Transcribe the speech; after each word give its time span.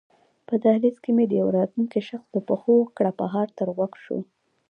په 0.47 0.53
دهلېز 0.63 0.95
کې 1.03 1.11
مې 1.15 1.25
د 1.27 1.33
یوه 1.41 1.51
راتلونکي 1.59 2.01
شخص 2.09 2.27
د 2.31 2.37
پښو 2.47 2.75
کړپهاری 2.97 3.51
تر 3.59 3.67
غوږو 3.75 3.99
شو. 4.05 4.17